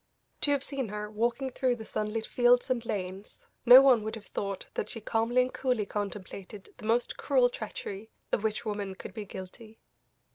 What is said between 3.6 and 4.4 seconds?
no one would have